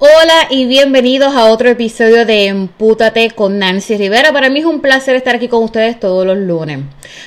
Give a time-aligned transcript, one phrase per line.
[0.00, 4.32] Hola y bienvenidos a otro episodio de Empútate con Nancy Rivera.
[4.32, 6.80] Para mí es un placer estar aquí con ustedes todos los lunes.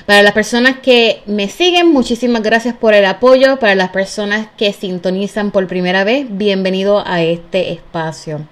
[0.05, 3.57] Para las personas que me siguen, muchísimas gracias por el apoyo.
[3.57, 8.45] Para las personas que sintonizan por primera vez, bienvenido a este espacio.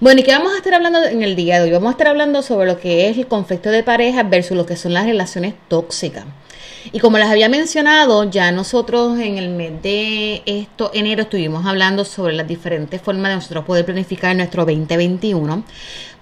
[0.00, 1.70] Bueno, ¿y qué vamos a estar hablando en el día de hoy?
[1.70, 4.76] Vamos a estar hablando sobre lo que es el conflicto de pareja versus lo que
[4.76, 6.24] son las relaciones tóxicas.
[6.92, 12.04] Y como les había mencionado, ya nosotros en el mes de esto, enero, estuvimos hablando
[12.04, 15.64] sobre las diferentes formas de nosotros poder planificar nuestro 2021.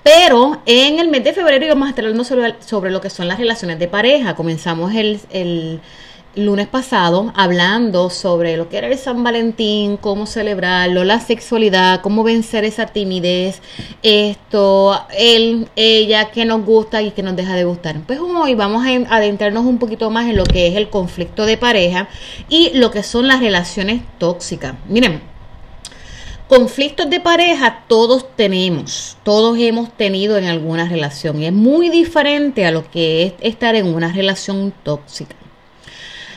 [0.02, 3.26] Pero en el mes de febrero íbamos a estar hablando sobre, sobre lo que son
[3.26, 4.36] las relaciones de pareja.
[4.36, 5.80] Comenzamos el, el
[6.36, 12.22] lunes pasado hablando sobre lo que era el San Valentín, cómo celebrarlo, la sexualidad, cómo
[12.22, 13.62] vencer esa timidez,
[14.02, 18.00] esto, él, ella, que nos gusta y que nos deja de gustar.
[18.06, 21.56] Pues hoy vamos a adentrarnos un poquito más en lo que es el conflicto de
[21.56, 22.08] pareja
[22.48, 24.74] y lo que son las relaciones tóxicas.
[24.88, 25.22] Miren,
[26.48, 32.64] Conflictos de pareja todos tenemos, todos hemos tenido en alguna relación y es muy diferente
[32.64, 35.34] a lo que es estar en una relación tóxica.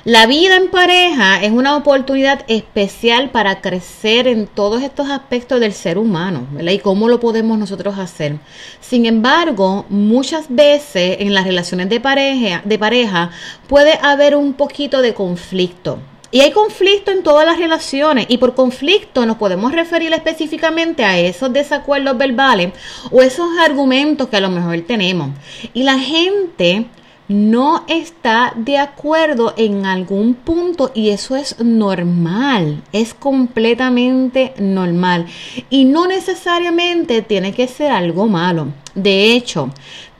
[0.05, 5.73] La vida en pareja es una oportunidad especial para crecer en todos estos aspectos del
[5.73, 6.71] ser humano, ¿verdad?
[6.71, 8.37] Y cómo lo podemos nosotros hacer.
[8.79, 13.19] Sin embargo, muchas veces en las relaciones de pareja, de
[13.67, 15.99] puede haber un poquito de conflicto.
[16.31, 21.19] Y hay conflicto en todas las relaciones y por conflicto nos podemos referir específicamente a
[21.19, 22.71] esos desacuerdos verbales
[23.11, 25.31] o esos argumentos que a lo mejor tenemos.
[25.73, 26.85] Y la gente
[27.29, 35.27] no está de acuerdo en algún punto y eso es normal, es completamente normal
[35.69, 38.69] y no necesariamente tiene que ser algo malo.
[38.95, 39.69] De hecho,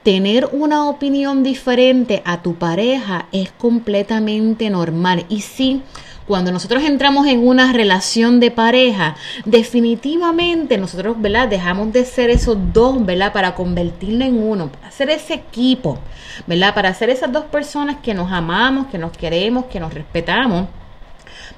[0.04, 5.82] tener una opinión diferente a tu pareja es completamente normal y sí,
[6.30, 11.48] cuando nosotros entramos en una relación de pareja, definitivamente nosotros, ¿verdad?
[11.48, 13.34] Dejamos de ser esos dos, ¿verdad?
[13.34, 15.98] Para convertirlo en uno, para ser ese equipo,
[16.46, 16.76] ¿verdad?
[16.76, 20.68] Para ser esas dos personas que nos amamos, que nos queremos, que nos respetamos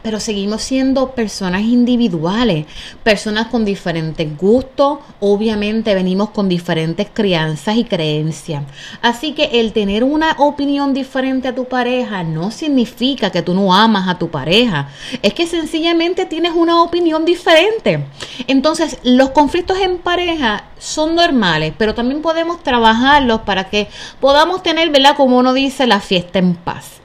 [0.03, 2.65] pero seguimos siendo personas individuales,
[3.03, 8.63] personas con diferentes gustos, obviamente venimos con diferentes crianzas y creencias.
[9.01, 13.73] Así que el tener una opinión diferente a tu pareja no significa que tú no
[13.73, 14.89] amas a tu pareja,
[15.21, 18.05] es que sencillamente tienes una opinión diferente.
[18.47, 23.87] Entonces, los conflictos en pareja son normales, pero también podemos trabajarlos para que
[24.19, 25.15] podamos tener, ¿verdad?
[25.15, 27.00] Como uno dice, la fiesta en paz.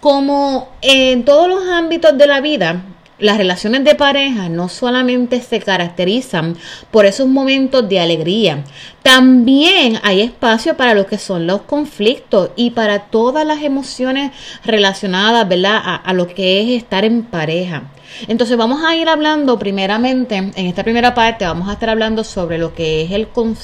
[0.00, 2.82] Como en todos los ámbitos de la vida,
[3.18, 6.56] las relaciones de pareja no solamente se caracterizan
[6.90, 8.64] por esos momentos de alegría,
[9.02, 14.32] también hay espacio para lo que son los conflictos y para todas las emociones
[14.64, 15.80] relacionadas ¿verdad?
[16.04, 17.90] A, lo que es estar en pareja.
[18.26, 22.58] Entonces vamos a ir hablando primeramente, en esta primera parte vamos a estar hablando sobre
[22.58, 23.10] lo que es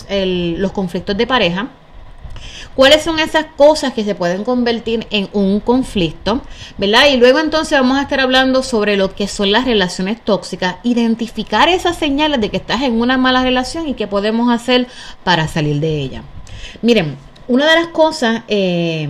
[0.08, 1.68] el, los conflictos de pareja
[2.74, 6.42] cuáles son esas cosas que se pueden convertir en un conflicto,
[6.78, 7.06] ¿verdad?
[7.12, 11.68] Y luego entonces vamos a estar hablando sobre lo que son las relaciones tóxicas, identificar
[11.68, 14.86] esas señales de que estás en una mala relación y qué podemos hacer
[15.22, 16.22] para salir de ella.
[16.82, 17.16] Miren,
[17.48, 18.42] una de las cosas...
[18.48, 19.08] Eh,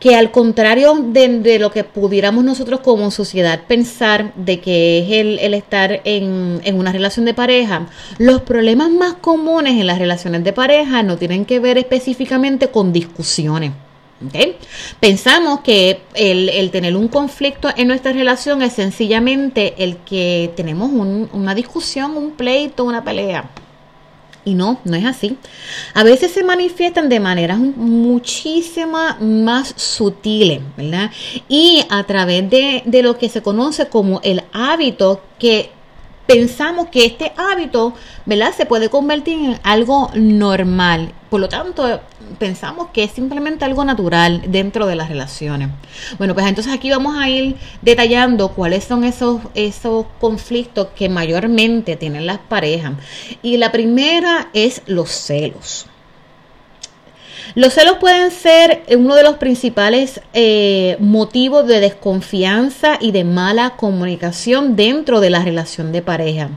[0.00, 5.10] que al contrario de, lo que pudiéramos nosotros como sociedad pensar de que es
[5.42, 7.86] el, estar en, en, una relación de pareja,
[8.18, 12.92] los problemas más comunes en las relaciones de pareja no tienen que ver específicamente con
[12.92, 13.72] discusiones.
[14.98, 20.90] Pensamos que el, el, tener un conflicto en nuestra relación es sencillamente el que tenemos
[20.90, 23.48] una discusión, un pleito, una pelea.
[24.44, 25.36] Y no, no es así.
[25.94, 31.10] A veces se manifiestan de maneras muchísimo más sutiles, ¿verdad?
[31.48, 35.70] Y a través de, de lo que se conoce como el hábito que
[36.28, 37.94] pensamos que este hábito,
[38.26, 38.52] ¿verdad?
[38.54, 41.14] Se puede convertir en algo normal.
[41.30, 42.00] Por lo tanto,
[42.38, 45.70] pensamos que es simplemente algo natural dentro de las relaciones.
[46.18, 51.96] Bueno, pues entonces aquí vamos a ir detallando cuáles son esos, esos conflictos que mayormente
[51.96, 52.92] tienen las parejas.
[53.42, 55.86] Y la primera es los celos.
[57.54, 63.70] Los celos pueden ser uno de los principales eh, motivos de desconfianza y de mala
[63.76, 66.50] comunicación dentro de la relación de pareja.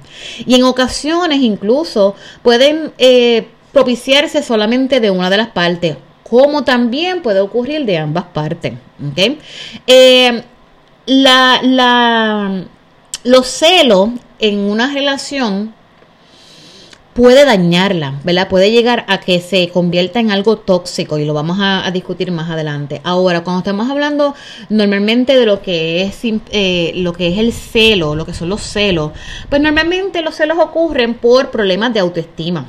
[0.46, 7.22] Y en ocasiones incluso pueden eh, propiciarse solamente de una de las partes, como también
[7.22, 8.74] puede ocurrir de ambas partes.
[9.88, 10.44] Eh,
[11.06, 12.66] la,
[13.24, 14.10] los celos
[14.40, 15.74] en una relación
[17.14, 18.48] puede dañarla, ¿verdad?
[18.48, 22.50] Puede llegar a que se convierta en algo tóxico y lo vamos a, discutir más
[22.50, 23.02] adelante.
[23.04, 24.34] Ahora, cuando estamos hablando
[24.70, 28.62] normalmente de lo que es eh, lo que es el celo, lo que son los
[28.62, 29.12] celos,
[29.50, 32.66] pues normalmente los celos ocurren por problemas de autoestima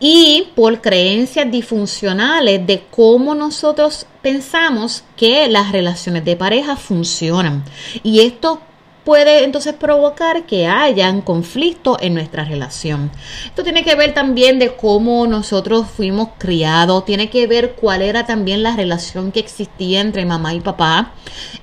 [0.00, 7.64] y por creencias disfuncionales de cómo nosotros pensamos que las relaciones de pareja funcionan.
[8.02, 8.60] Y esto
[9.04, 13.10] puede entonces provocar que hayan conflictos en nuestra relación.
[13.44, 18.24] Esto tiene que ver también de cómo nosotros fuimos criados, tiene que ver cuál era
[18.26, 21.12] también la relación que existía entre mamá y papá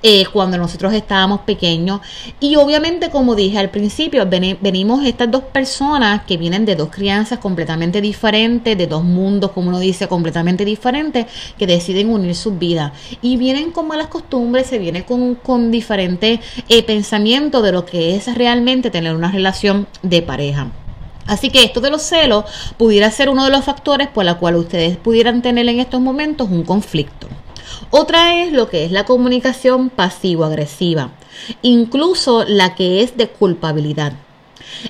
[0.02, 2.00] eh, cuando nosotros estábamos pequeños.
[2.38, 7.40] Y obviamente, como dije al principio, venimos estas dos personas que vienen de dos crianzas
[7.40, 11.26] completamente diferentes, de dos mundos, como uno dice, completamente diferentes,
[11.58, 12.92] que deciden unir sus vidas.
[13.20, 18.14] Y vienen con malas costumbres, se viene con, con diferentes eh, pensamientos de lo que
[18.14, 20.66] es realmente tener una relación de pareja.
[21.26, 22.44] Así que esto de los celos
[22.76, 26.50] pudiera ser uno de los factores por la cual ustedes pudieran tener en estos momentos
[26.50, 27.28] un conflicto.
[27.90, 31.12] Otra es lo que es la comunicación pasivo-agresiva,
[31.62, 34.12] incluso la que es de culpabilidad.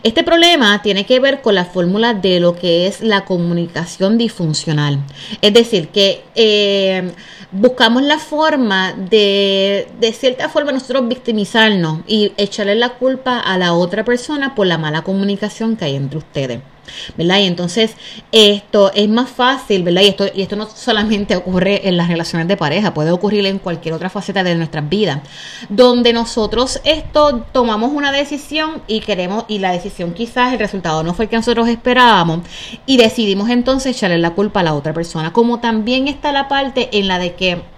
[0.03, 4.99] Este problema tiene que ver con la fórmula de lo que es la comunicación disfuncional.
[5.43, 7.13] Es decir, que eh,
[7.53, 13.75] buscamos la forma de, de cierta forma, nosotros victimizarnos y echarle la culpa a la
[13.75, 16.61] otra persona por la mala comunicación que hay entre ustedes.
[17.17, 17.39] ¿Verdad?
[17.39, 17.97] Y entonces
[18.31, 20.03] esto es más fácil, ¿verdad?
[20.03, 23.59] Y esto, y esto no solamente ocurre en las relaciones de pareja, puede ocurrir en
[23.59, 25.21] cualquier otra faceta de nuestras vidas,
[25.69, 31.15] donde nosotros esto tomamos una decisión y queremos, y la decisión quizás el resultado no
[31.15, 32.41] fue el que nosotros esperábamos,
[32.87, 36.89] y decidimos entonces echarle la culpa a la otra persona, como también está la parte
[36.93, 37.72] en la de que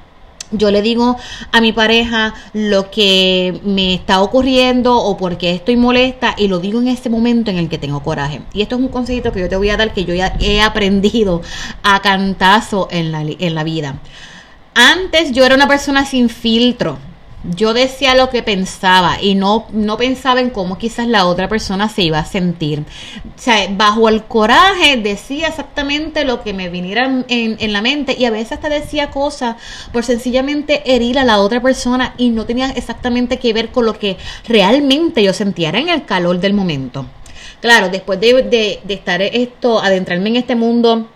[0.51, 1.17] yo le digo
[1.53, 6.59] a mi pareja lo que me está ocurriendo o por qué estoy molesta y lo
[6.59, 8.43] digo en ese momento en el que tengo coraje.
[8.53, 10.61] Y esto es un consejito que yo te voy a dar que yo ya he
[10.61, 11.43] aprendido
[11.83, 13.99] a cantazo en la, en la vida.
[14.75, 16.99] Antes yo era una persona sin filtro
[17.51, 21.89] yo decía lo que pensaba y no, no pensaba en cómo quizás la otra persona
[21.89, 22.81] se iba a sentir.
[22.81, 28.17] O sea, bajo el coraje decía exactamente lo que me viniera en, en la mente
[28.19, 29.57] y a veces hasta decía cosas
[29.93, 33.99] por sencillamente herir a la otra persona y no tenía exactamente que ver con lo
[33.99, 34.17] que
[34.47, 37.07] realmente yo sentía, en el calor del momento.
[37.61, 41.09] Claro, después de, de, de estar esto, adentrarme en este mundo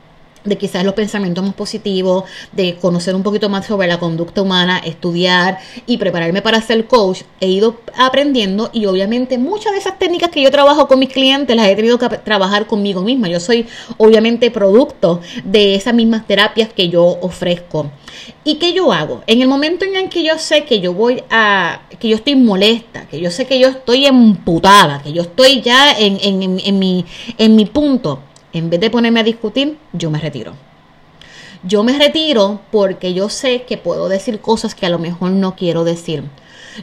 [0.49, 4.79] de quizás los pensamientos más positivos, de conocer un poquito más sobre la conducta humana,
[4.79, 10.31] estudiar y prepararme para ser coach, he ido aprendiendo y obviamente muchas de esas técnicas
[10.31, 13.29] que yo trabajo con mis clientes las he tenido que trabajar conmigo misma.
[13.29, 13.67] Yo soy
[13.97, 17.91] obviamente producto de esas mismas terapias que yo ofrezco.
[18.45, 19.23] ¿Y qué yo hago?
[19.27, 22.35] En el momento en el que yo sé que yo voy a, que yo estoy
[22.35, 26.79] molesta, que yo sé que yo estoy emputada, que yo estoy ya en, en, en
[26.79, 27.05] mi,
[27.37, 28.21] en mi punto,
[28.59, 30.55] en vez de ponerme a discutir, yo me retiro.
[31.65, 35.57] Yo me retiro porque yo sé que puedo decir cosas que a lo mejor no
[35.57, 36.25] quiero decir.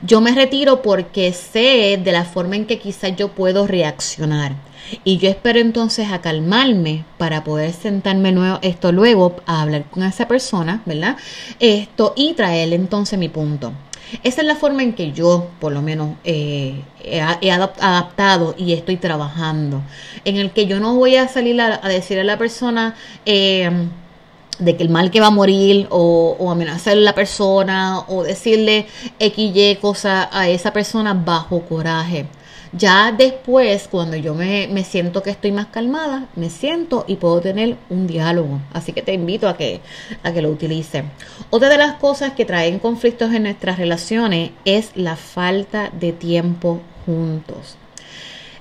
[0.03, 4.55] Yo me retiro porque sé de la forma en que quizás yo puedo reaccionar.
[5.03, 10.03] Y yo espero entonces a calmarme para poder sentarme nuevo, esto luego a hablar con
[10.03, 11.17] esa persona, ¿verdad?
[11.59, 13.71] Esto y traerle entonces mi punto.
[14.23, 18.97] Esa es la forma en que yo, por lo menos, eh, he, adaptado y estoy
[18.97, 19.81] trabajando.
[20.23, 23.69] En el que yo no voy a salir a, decirle a la persona eh,
[24.59, 28.23] de que el mal que va a morir o, o amenazar a la persona o
[28.23, 28.87] decirle
[29.19, 32.27] X, Y cosa a esa persona bajo coraje.
[32.71, 37.77] Ya después, cuando yo me, siento que estoy más calmada, me siento y puedo tener
[37.89, 38.59] un diálogo.
[38.73, 39.81] Así que te invito a que,
[40.23, 41.03] a que lo utilices.
[41.49, 46.81] Otra de las cosas que traen conflictos en nuestras relaciones es la falta de tiempo
[47.05, 47.77] juntos.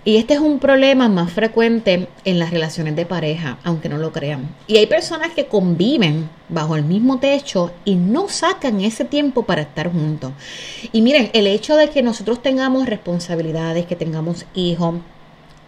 [0.06, 4.12] Y este es un problema más frecuente en las relaciones de pareja, aunque no lo
[4.12, 4.54] crean.
[4.66, 9.62] Y hay personas que conviven bajo el mismo techo y no sacan ese tiempo para
[9.62, 10.32] estar juntos.
[10.92, 14.96] Y miren, el hecho de que nosotros tengamos responsabilidades, que tengamos hijos,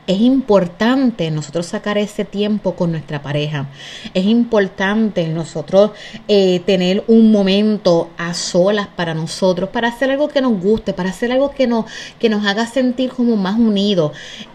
[0.07, 3.69] es importante nosotros sacar ese tiempo con nuestra pareja.
[4.15, 5.91] Es importante nosotros
[6.29, 11.11] eh, tener un momento a solas para nosotros, para hacer algo que nos guste, para
[11.11, 11.87] hacer algo que nos,
[12.19, 14.13] que nos haga sentir como más unidos.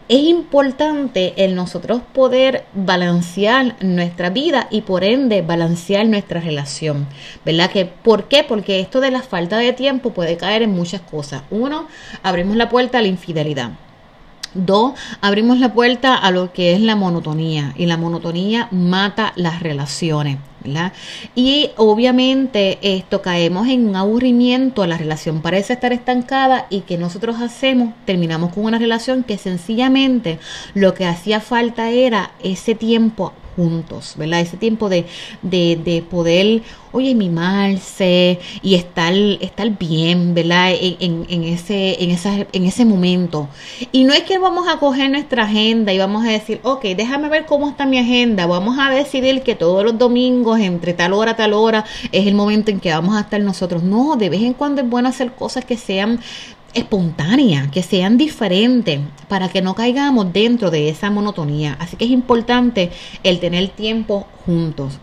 [0.08, 7.08] Es importante el nosotros poder balancear nuestra vida y por ende balancear nuestra relación.
[7.46, 7.72] ¿Verdad?
[7.72, 8.44] Que, ¿Por qué?
[8.44, 11.44] Porque esto de la falta de tiempo puede caer en muchas cosas.
[11.50, 11.88] Uno,
[12.24, 13.72] abrimos la puerta a la infidelidad
[14.54, 19.62] Dos, abrimos la puerta a lo que es la monotonía y la monotonía mata las
[19.62, 20.40] relaciones.
[20.64, 20.94] ¿verdad?
[21.34, 27.38] Y obviamente esto caemos en un aburrimiento, la relación parece estar estancada y que nosotros
[27.42, 30.38] hacemos, terminamos con una relación que sencillamente
[30.76, 34.42] lo que hacía falta era ese tiempo juntos, ¿verdad?
[34.42, 35.06] Ese tiempo de,
[35.42, 40.72] de, de poder, oye, mimarse y estar, estar bien, ¿verdad?
[40.80, 43.48] En, en, ese, en, esa, en ese momento.
[43.92, 47.30] Y no es que vamos a coger nuestra agenda y vamos a decir, ok, déjame
[47.30, 51.36] ver cómo está mi agenda, vamos a decidir que todos los domingos, entre tal hora,
[51.36, 53.84] tal hora, es el momento en que vamos a estar nosotros.
[53.84, 56.20] No, de vez en cuando es bueno hacer cosas que sean
[56.74, 61.76] espontánea, que sean diferentes, para que no caigamos dentro de esa monotonía.
[61.80, 62.92] Así que es importante
[63.24, 65.00] el tener tiempo juntos.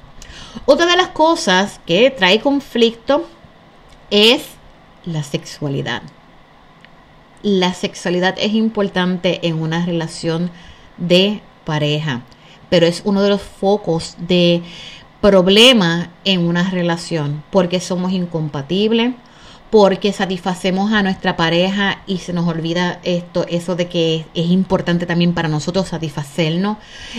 [0.67, 3.27] Otra de las cosas que trae conflicto
[4.11, 4.43] es
[5.05, 6.03] la sexualidad.
[7.43, 10.51] La sexualidad es importante en una relación
[10.97, 12.23] de pareja,
[12.69, 14.63] pero es uno de los focos de
[15.21, 19.15] problema en una relación porque somos incompatibles,
[19.71, 25.05] porque satisfacemos a nuestra pareja y se nos olvida esto, eso de que es, importante
[25.05, 26.79] también para nosotros satisfacernos.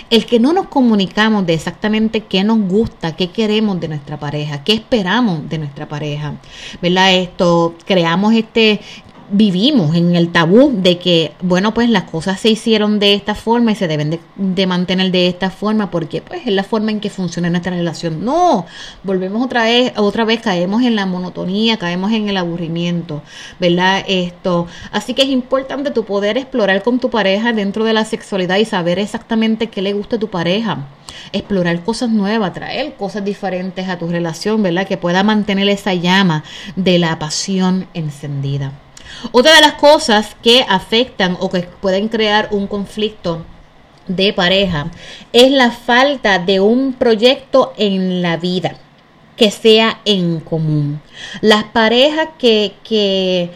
[0.09, 4.63] El que no nos comunicamos de exactamente qué nos gusta, qué queremos de nuestra pareja,
[4.63, 6.35] qué esperamos de nuestra pareja.
[6.81, 7.13] ¿Verdad?
[7.15, 8.81] Esto, creamos este
[9.31, 13.71] vivimos en el tabú de que, bueno, pues las cosas se hicieron de esta forma
[13.71, 17.09] y se deben de, mantener de esta forma porque pues es la forma en que
[17.09, 18.23] funciona nuestra relación.
[18.23, 18.65] No,
[19.03, 23.21] volvemos otra vez, otra vez caemos en la monotonía, caemos en el aburrimiento,
[23.59, 24.03] ¿verdad?
[24.07, 28.57] Esto, así que es importante tu poder explorar con tu pareja dentro de la sexualidad
[28.57, 30.87] y saber exactamente qué le gusta a tu pareja.
[31.33, 34.87] Explorar cosas nuevas, traer cosas diferentes a tu relación, ¿verdad?
[34.87, 36.43] Que pueda mantener esa llama
[36.75, 38.71] de la pasión encendida.
[39.31, 43.45] Otra de las cosas que afectan o que pueden crear un conflicto
[44.07, 44.91] de pareja
[45.33, 48.75] es la falta de un proyecto en la vida
[49.35, 51.01] que sea en común.
[51.41, 53.51] Las parejas que, que,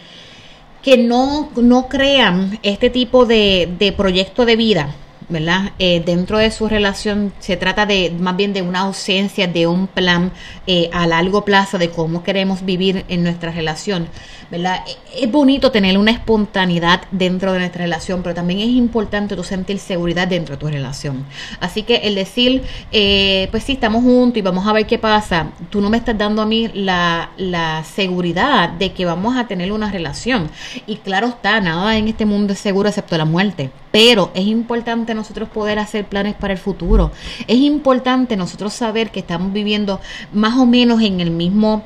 [0.82, 4.94] que no, no crean este tipo de, de proyecto de vida,
[5.28, 5.72] ¿verdad?
[5.78, 9.86] Eh, dentro de su relación se trata de más bien de una ausencia de un
[9.86, 10.32] plan
[10.66, 14.08] eh, a largo plazo de cómo queremos vivir en nuestra relación,
[14.50, 14.80] ¿verdad?
[15.18, 19.78] Es bonito tener una espontaneidad dentro de nuestra relación, pero también es importante tú sentir
[19.78, 21.24] seguridad dentro de tu relación.
[21.60, 22.62] Así que el decir,
[22.92, 26.18] eh, pues sí, estamos juntos y vamos a ver qué pasa, tú no me estás
[26.18, 30.50] dando a mí la, la seguridad de que vamos a tener una relación.
[30.86, 35.13] Y claro está, nada en este mundo es seguro excepto la muerte, pero es importante
[35.14, 37.12] nosotros poder hacer planes para el futuro.
[37.46, 40.00] Es importante nosotros saber que estamos viviendo
[40.32, 41.84] más o menos en el mismo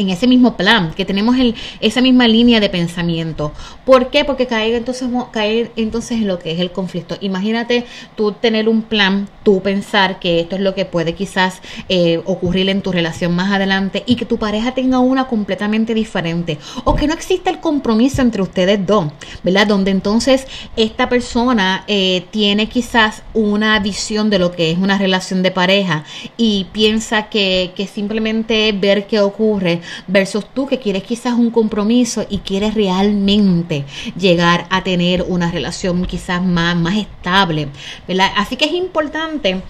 [0.00, 3.52] en ese mismo plan, que tenemos el, esa misma línea de pensamiento.
[3.84, 4.24] ¿Por qué?
[4.24, 7.16] Porque caer entonces, caer entonces en lo que es el conflicto.
[7.20, 7.84] Imagínate
[8.16, 12.68] tú tener un plan, tú pensar que esto es lo que puede quizás eh, ocurrir
[12.68, 17.06] en tu relación más adelante y que tu pareja tenga una completamente diferente o que
[17.06, 19.06] no exista el compromiso entre ustedes dos,
[19.42, 19.66] ¿verdad?
[19.66, 25.42] Donde entonces esta persona eh, tiene quizás una visión de lo que es una relación
[25.42, 26.04] de pareja
[26.36, 32.26] y piensa que, que simplemente ver qué ocurre versus tú que quieres quizás un compromiso
[32.28, 33.84] y quieres realmente
[34.18, 37.68] llegar a tener una relación quizás más, más estable,
[38.06, 38.30] ¿verdad?
[38.36, 39.62] Así que es importante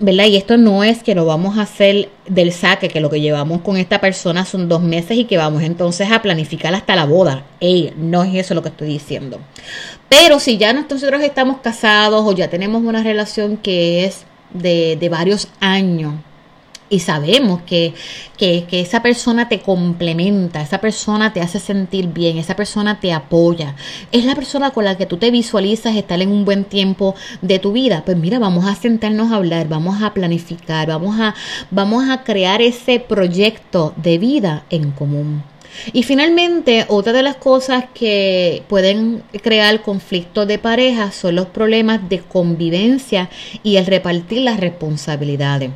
[0.00, 0.26] ¿verdad?
[0.26, 3.60] Y esto no es que lo vamos a hacer del saque, que lo que llevamos
[3.62, 7.44] con esta persona son dos meses y que vamos entonces a planificar hasta la boda.
[7.60, 9.40] Ey, no es eso lo que estoy diciendo.
[10.08, 15.08] Pero si ya nosotros estamos casados o ya tenemos una relación que es de, de
[15.08, 16.14] varios años,
[16.90, 17.94] y sabemos que,
[18.36, 23.74] que, esa persona te complementa, esa persona te hace sentir bien, esa persona te apoya,
[24.12, 27.58] es la persona con la que tú te visualizas estar en un buen tiempo de
[27.58, 31.34] tu vida, pues mira, vamos a sentarnos a hablar, vamos a planificar, vamos a,
[31.70, 35.42] vamos a crear ese proyecto de vida en común.
[35.92, 42.08] Y finalmente, otra de las cosas que pueden crear conflicto de pareja son los problemas
[42.08, 43.28] de convivencia
[43.62, 45.70] y el repartir las responsabilidades.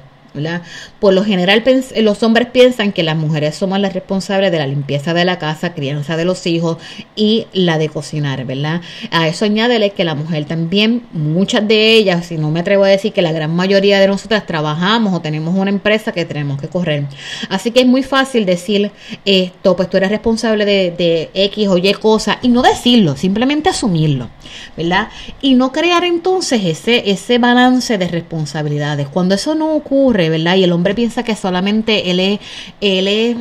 [1.01, 1.63] Por lo general
[1.97, 5.75] los hombres piensan que las mujeres somos las responsables de la limpieza de la casa,
[5.75, 6.79] crianza de los hijos
[7.17, 8.81] y la de cocinar, ¿verdad?
[9.11, 12.89] A eso añádele que la mujer también, muchas de ellas, si no me atrevo a
[12.89, 16.69] decir que la gran mayoría de nosotras trabajamos o tenemos una empresa que tenemos que
[16.69, 17.07] correr.
[17.49, 18.91] Así que es muy fácil decir
[19.25, 24.29] esto, pues tú eres responsable de, X o Y cosas y no decirlo, simplemente asumirlo,
[24.77, 25.09] ¿verdad?
[25.41, 29.09] Y no crear entonces ese, ese balance de responsabilidades.
[29.09, 30.57] Cuando eso no ocurre, ¿verdad?
[30.57, 33.37] Y el hombre piensa que solamente él es,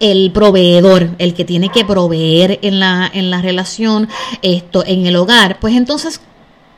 [0.00, 4.08] el proveedor, el que tiene que proveer en la, en la relación,
[4.42, 6.20] esto, en el hogar, pues entonces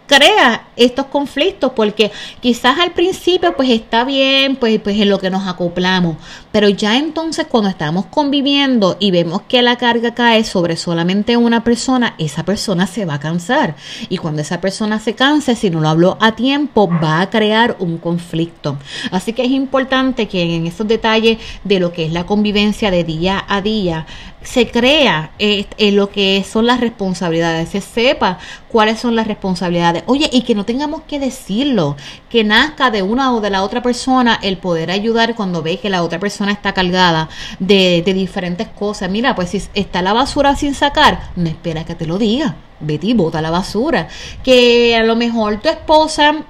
[0.06, 5.30] crea estos conflictos porque quizás al principio pues está bien pues pues en lo que
[5.30, 6.16] nos acoplamos
[6.56, 11.62] pero ya entonces cuando estamos conviviendo y vemos que la carga cae sobre solamente una
[11.62, 13.76] persona esa persona se va a cansar
[14.08, 17.76] y cuando esa persona se canse si no lo habló a tiempo va a crear
[17.78, 18.78] un conflicto
[19.10, 23.04] así que es importante que en estos detalles de lo que es la convivencia de
[23.04, 24.06] día a día
[24.46, 30.04] se crea eh, en lo que son las responsabilidades, se sepa cuáles son las responsabilidades.
[30.06, 31.96] Oye, y que no tengamos que decirlo,
[32.30, 35.90] que nazca de una o de la otra persona el poder ayudar cuando ve que
[35.90, 39.10] la otra persona está cargada de, de diferentes cosas.
[39.10, 42.56] Mira, pues si está la basura sin sacar, no espera que te lo diga.
[42.80, 44.08] Betty, bota la basura.
[44.42, 46.44] Que a lo mejor tu esposa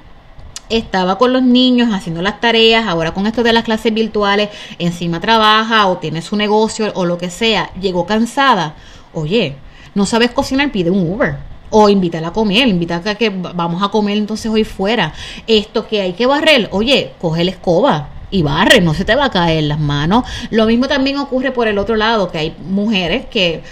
[0.69, 4.49] estaba con los niños haciendo las tareas, ahora con esto de las clases virtuales,
[4.79, 8.75] encima trabaja o tiene su negocio o lo que sea, llegó cansada,
[9.13, 9.57] oye,
[9.95, 11.37] no sabes cocinar, pide un Uber.
[11.69, 15.13] O invítala a comer, invítala a que vamos a comer entonces hoy fuera.
[15.49, 19.27] Esto que hay que barrer, oye, coge la escoba, y barre, no se te va
[19.27, 20.25] a caer las manos.
[20.51, 23.63] Lo mismo también ocurre por el otro lado, que hay mujeres que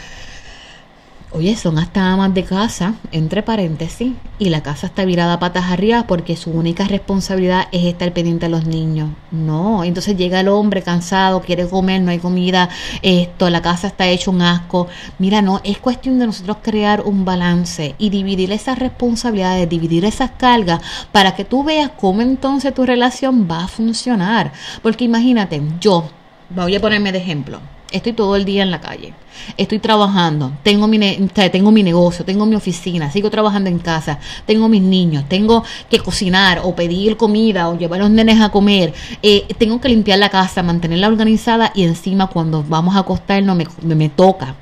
[1.36, 6.04] Oye, son hasta amas de casa, entre paréntesis, y la casa está virada patas arriba
[6.06, 9.10] porque su única responsabilidad es estar pendiente a los niños.
[9.32, 12.68] No, entonces llega el hombre cansado, quiere comer, no hay comida,
[13.02, 14.86] esto, la casa está hecho un asco.
[15.18, 20.30] Mira, no, es cuestión de nosotros crear un balance y dividir esas responsabilidades, dividir esas
[20.38, 24.52] cargas para que tú veas cómo entonces tu relación va a funcionar.
[24.82, 26.08] Porque imagínate, yo,
[26.50, 29.14] voy a ponerme de ejemplo estoy todo el día en la calle,
[29.56, 34.68] estoy trabajando, tengo mi, tengo mi negocio, tengo mi oficina, sigo trabajando en casa, tengo
[34.68, 38.92] mis niños, tengo que cocinar o pedir comida o llevar a los nenes a comer,
[39.22, 43.66] eh, tengo que limpiar la casa, mantenerla organizada y encima cuando vamos a acostarnos me,
[43.94, 44.56] me toca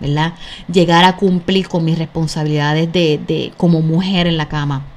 [0.00, 0.34] ¿verdad?
[0.70, 4.93] Llegar a cumplir con mis responsabilidades de, de, como mujer en la cama.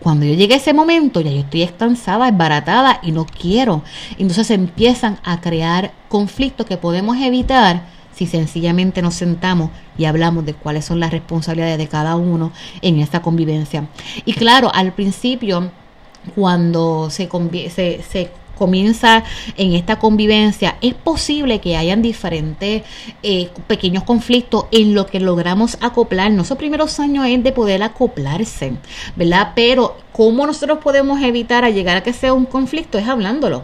[0.00, 3.82] Cuando yo llegue a ese momento, ya yo estoy cansada, esbaratada y no quiero.
[4.18, 10.54] Entonces empiezan a crear conflictos que podemos evitar si sencillamente nos sentamos y hablamos de
[10.54, 13.88] cuáles son las responsabilidades de cada uno en esta convivencia.
[14.24, 15.70] Y claro, al principio,
[16.34, 17.28] cuando se,
[17.70, 19.22] se, se comienza
[19.56, 22.82] en esta convivencia, es posible que hayan diferentes
[23.22, 26.46] eh, pequeños conflictos en lo que logramos acoplarnos.
[26.46, 28.72] Esos primeros años es de poder acoplarse,
[29.14, 29.52] ¿verdad?
[29.54, 32.98] Pero ¿cómo nosotros podemos evitar llegar a que sea un conflicto?
[32.98, 33.62] Es hablándolo.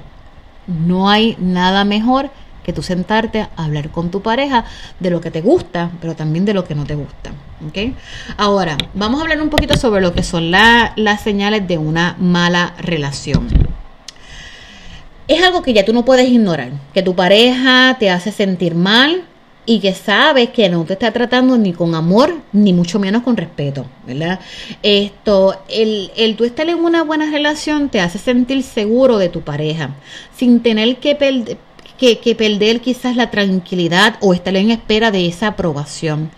[0.66, 2.30] No hay nada mejor
[2.62, 4.64] que tú sentarte a hablar con tu pareja
[5.00, 7.32] de lo que te gusta, pero también de lo que no te gusta.
[7.68, 7.96] ¿okay?
[8.36, 12.74] Ahora, vamos a hablar un poquito sobre lo que son las señales de una mala
[12.78, 13.71] relación
[15.28, 19.24] es algo que ya tú no puedes ignorar, que tu pareja te hace sentir mal
[19.64, 23.36] y que sabes que no te está tratando ni con amor, ni mucho menos con
[23.36, 24.40] respeto, ¿verdad?
[24.82, 29.42] Esto, el, el tú estar en una buena relación te hace sentir seguro de tu
[29.42, 29.90] pareja,
[30.36, 31.58] sin tener que perder
[31.98, 36.32] que, que, perder quizás la tranquilidad o estar en espera de esa aprobación.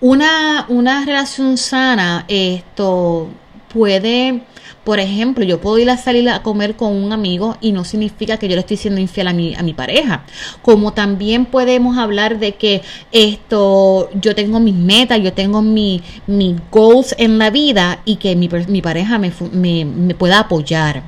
[0.00, 3.28] Una, una relación sana, esto
[3.72, 4.42] puede
[4.84, 8.36] por ejemplo, yo puedo ir a salir a comer con un amigo y no significa
[8.36, 10.24] que yo le estoy siendo infiel a mi, a mi pareja.
[10.62, 16.56] Como también podemos hablar de que esto, yo tengo mis metas, yo tengo mis mi
[16.70, 21.02] goals en la vida y que mi, mi pareja me, me, me pueda apoyar.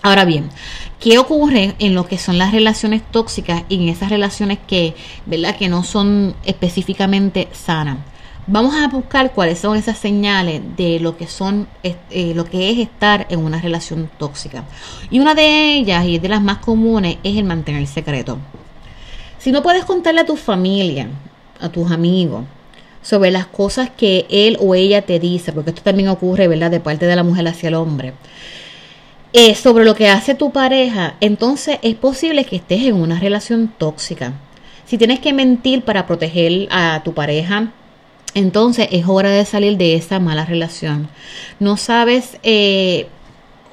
[0.00, 0.48] Ahora bien,
[0.98, 4.94] ¿qué ocurre en lo que son las relaciones tóxicas y en esas relaciones que,
[5.26, 5.56] ¿verdad?
[5.56, 7.98] que no son específicamente sanas?
[8.48, 12.78] Vamos a buscar cuáles son esas señales de lo que son eh, lo que es
[12.78, 14.64] estar en una relación tóxica.
[15.10, 18.38] Y una de ellas, y de las más comunes, es el mantener secreto.
[19.38, 21.08] Si no puedes contarle a tu familia,
[21.60, 22.44] a tus amigos,
[23.00, 26.80] sobre las cosas que él o ella te dice, porque esto también ocurre, ¿verdad?, de
[26.80, 28.14] parte de la mujer hacia el hombre,
[29.32, 33.72] eh, sobre lo que hace tu pareja, entonces es posible que estés en una relación
[33.78, 34.32] tóxica.
[34.84, 37.72] Si tienes que mentir para proteger a tu pareja,
[38.34, 41.08] entonces es hora de salir de esa mala relación.
[41.60, 43.06] No sabes, eh,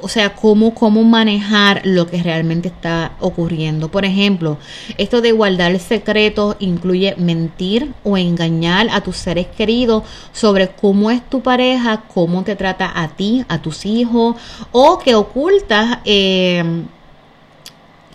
[0.01, 3.89] o sea, cómo, cómo manejar lo que realmente está ocurriendo.
[3.89, 4.57] Por ejemplo,
[4.97, 11.27] esto de guardar secretos incluye mentir o engañar a tus seres queridos sobre cómo es
[11.29, 14.35] tu pareja, cómo te trata a ti, a tus hijos,
[14.71, 15.99] o que ocultas...
[16.05, 16.83] Eh,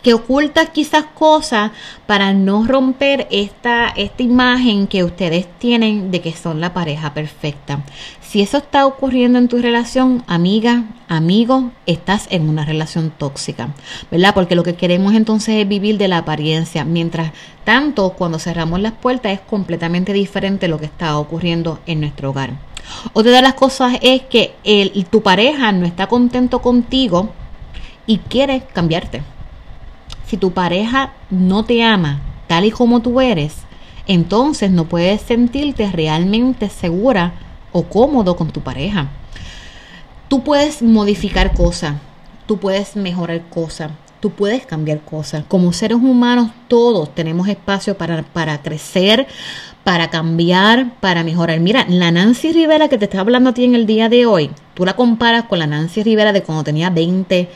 [0.05, 1.73] que oculta quizás cosas
[2.07, 7.83] para no romper esta, esta imagen que ustedes tienen de que son la pareja perfecta.
[8.21, 13.71] Si eso está ocurriendo en tu relación, amiga, amigo, estás en una relación tóxica,
[14.11, 14.35] ¿verdad?
[14.35, 17.33] Porque lo que queremos entonces es vivir de la apariencia, mientras
[17.64, 22.51] tanto cuando cerramos las puertas es completamente diferente lo que está ocurriendo en nuestro hogar.
[23.14, 24.55] Otra de las cosas es que
[25.09, 27.31] tu pareja no está contento contigo
[28.07, 29.23] y quiere cambiarte
[30.35, 33.55] si tu pareja no te ama tal y como tú eres,
[34.09, 37.35] entonces no puedes sentirte realmente segura
[37.70, 39.07] o cómodo con tu pareja.
[40.27, 41.94] Tú puedes modificar cosas,
[42.47, 45.44] tú puedes mejorar cosas, tú puedes cambiar cosas.
[45.47, 49.29] Como seres humanos todos tenemos espacio para, para crecer,
[49.85, 51.61] para cambiar, para mejorar.
[51.61, 54.51] Mira, la Nancy Rivera que te está hablando a ti en el día de hoy,
[54.75, 57.49] tú la comparas con la Nancy Rivera de cuando tenía 20,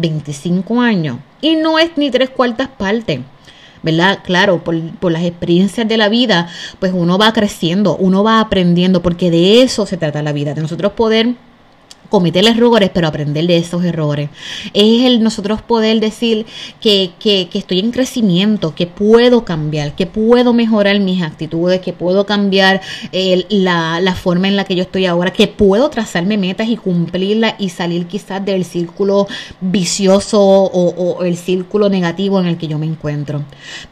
[0.00, 3.20] 25 años y no es ni tres cuartas partes.
[3.80, 4.18] ¿verdad?
[4.24, 6.48] Claro, por, por, las experiencias de la vida,
[6.80, 10.62] pues uno va creciendo, uno va aprendiendo, porque de eso se trata la vida, de
[10.62, 11.36] nosotros poder
[12.08, 14.30] cometer errores, pero aprender de esos errores.
[14.74, 16.46] Es el nosotros poder decir
[16.80, 21.92] que, que, que, estoy en crecimiento, que puedo cambiar, que puedo mejorar mis actitudes, que
[21.92, 22.80] puedo cambiar
[23.50, 27.54] la, la, forma en la que yo estoy ahora, que puedo trazarme metas y cumplirlas
[27.58, 29.26] y salir quizás del círculo
[29.60, 33.42] vicioso o, o el círculo negativo en el que yo me encuentro.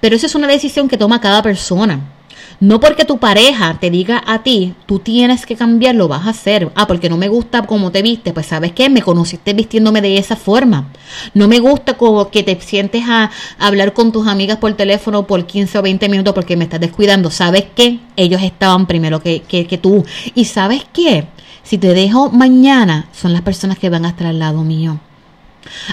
[0.00, 2.15] Pero eso es una decisión que toma cada persona.
[2.60, 6.30] No porque tu pareja te diga a ti, tú tienes que cambiar, lo vas a
[6.30, 6.72] hacer.
[6.74, 8.32] Ah, porque no me gusta cómo te viste.
[8.32, 10.88] Pues sabes qué, me conociste vistiéndome de esa forma.
[11.34, 15.46] No me gusta como que te sientes a hablar con tus amigas por teléfono por
[15.46, 17.30] 15 o 20 minutos porque me estás descuidando.
[17.30, 18.00] ¿Sabes qué?
[18.16, 20.04] Ellos estaban primero que, que, que tú.
[20.34, 21.26] Y sabes qué?
[21.62, 25.00] Si te dejo mañana, son las personas que van a estar al lado mío.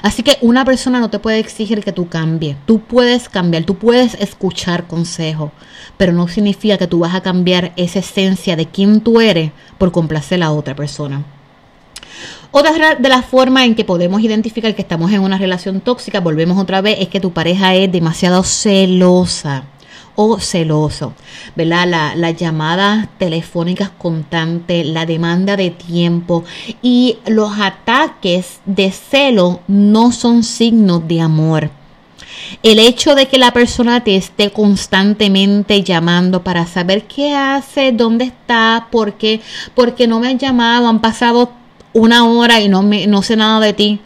[0.02, 2.58] Así que una persona no te puede exigir que tú cambies.
[2.66, 5.52] Tú puedes cambiar, tú puedes escuchar consejos,
[5.98, 9.92] pero no significa que tú vas a cambiar esa esencia de quién tú eres por
[9.92, 11.24] complacer a otra persona.
[12.52, 16.60] Otra de las formas en que podemos identificar que estamos en una relación tóxica, volvemos
[16.60, 19.64] otra vez, es que tu pareja es demasiado celosa
[20.15, 21.13] o celoso,
[21.56, 21.88] ¿verdad?
[21.88, 26.43] La, las llamadas telefónicas constantes, la demanda de tiempo
[26.82, 31.71] y los ataques de celo no son signos de amor.
[32.62, 38.26] El hecho de que la persona te esté constantemente llamando para saber qué hace, dónde
[38.26, 39.41] está, por qué,
[39.76, 41.52] porque no me han llamado, han pasado
[41.93, 43.99] una hora y no, me, no sé nada de ti.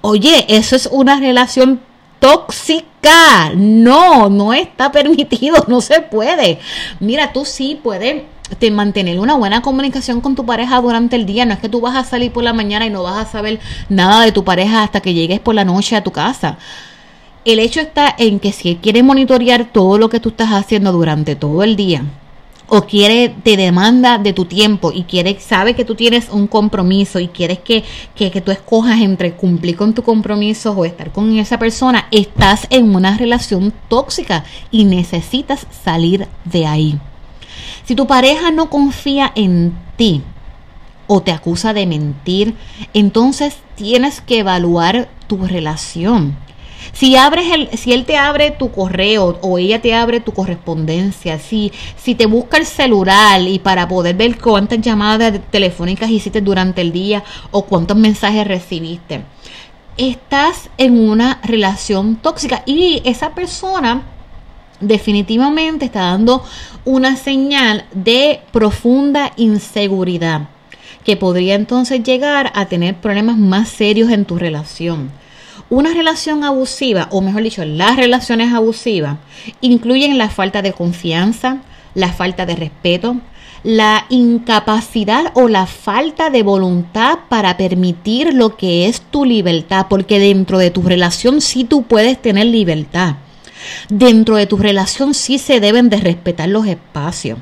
[0.00, 1.80] Oye, eso es una relación
[2.18, 2.86] tóxica.
[3.56, 6.58] No, no está permitido, no se puede.
[7.00, 8.22] Mira, tú sí puedes
[8.72, 11.44] mantener una buena comunicación con tu pareja durante el día.
[11.44, 13.60] No es que tú vas a salir por la mañana y no vas a saber
[13.88, 16.58] nada de tu pareja hasta que llegues por la noche a tu casa.
[17.44, 20.92] El hecho está en que si él quiere monitorear todo lo que tú estás haciendo
[20.92, 22.04] durante todo el día,
[22.68, 27.20] o quiere, te demanda de tu tiempo y quiere, sabe que tú tienes un compromiso
[27.20, 31.36] y quieres que, que, que, tú escojas entre cumplir con tu compromiso o estar con
[31.38, 36.98] esa persona, estás en una relación tóxica y necesitas salir de ahí.
[37.84, 40.22] Si tu pareja no confía en ti
[41.06, 42.54] o te acusa de mentir,
[42.94, 46.36] entonces tienes que evaluar tu relación
[46.94, 51.38] si abres el, si él te abre tu correo o ella te abre tu correspondencia,
[51.38, 56.80] si, si te busca el celular y para poder ver cuántas llamadas telefónicas hiciste durante
[56.80, 59.22] el día o cuántos mensajes recibiste,
[59.96, 64.02] estás en una relación tóxica y esa persona
[64.80, 66.44] definitivamente está dando
[66.84, 70.48] una señal de profunda inseguridad
[71.04, 75.10] que podría entonces llegar a tener problemas más serios en tu relación.
[75.74, 79.16] Una relación abusiva, o mejor dicho, las relaciones abusivas,
[79.60, 81.62] incluyen la falta de confianza,
[81.94, 83.16] la falta de respeto,
[83.64, 90.20] la incapacidad o la falta de voluntad para permitir lo que es tu libertad, porque
[90.20, 93.16] dentro de tu relación sí tú puedes tener libertad.
[93.88, 97.40] Dentro de tu relación sí se deben de respetar los espacios.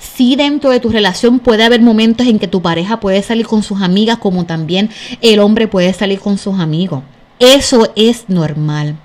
[0.00, 3.62] Sí dentro de tu relación puede haber momentos en que tu pareja puede salir con
[3.62, 7.04] sus amigas como también el hombre puede salir con sus amigos.
[7.38, 8.96] Eso es normal.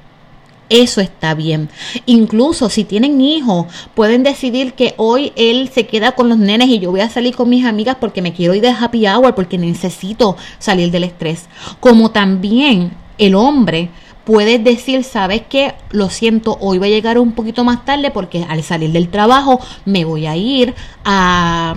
[0.70, 1.70] Eso está bien.
[2.06, 6.80] Incluso si tienen hijos, pueden decidir que hoy él se queda con los nenes y
[6.80, 9.58] yo voy a salir con mis amigas porque me quiero ir de happy hour, porque
[9.58, 11.46] necesito salir del estrés.
[11.80, 13.90] Como también el hombre
[14.26, 18.46] puede decir, sabes qué, lo siento, hoy voy a llegar un poquito más tarde porque
[18.50, 21.76] al salir del trabajo me voy a ir a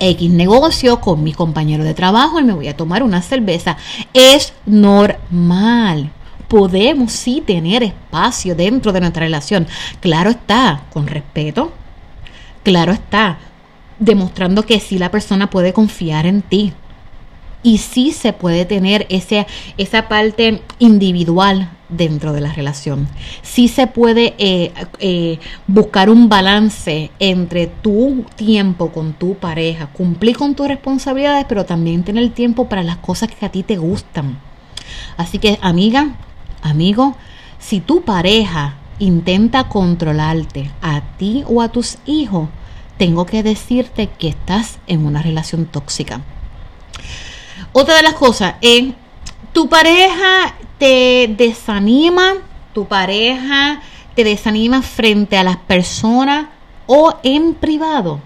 [0.00, 3.76] X negocio con mi compañero de trabajo y me voy a tomar una cerveza.
[4.12, 6.12] Es normal.
[6.48, 9.66] podemos sí tener espacio dentro de nuestra relación.
[10.00, 11.72] Claro está, con respeto.
[12.62, 13.38] Claro está,
[13.98, 16.72] demostrando que sí la persona puede confiar en ti.
[17.62, 23.08] Y sí se puede tener ese, esa parte individual dentro de la relación.
[23.42, 30.36] Sí se puede eh, eh, buscar un balance entre tu tiempo con tu pareja, cumplir
[30.36, 34.38] con tus responsabilidades, pero también tener tiempo para las cosas que a ti te gustan.
[35.16, 36.16] Así que amiga,
[36.62, 37.16] amigo,
[37.58, 42.48] si tu pareja intenta controlarte a ti o a tus hijos,
[42.98, 46.20] tengo que decirte que estás en una relación tóxica.
[47.80, 48.86] Otra de las cosas es,
[49.52, 52.34] tu pareja te desanima,
[52.74, 53.80] tu pareja
[54.16, 56.48] te desanima frente a las personas
[56.88, 58.18] o en privado.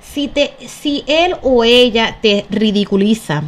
[0.00, 3.42] Si, te, si él o ella te ridiculiza